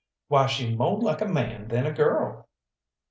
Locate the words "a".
1.21-1.27, 1.85-1.91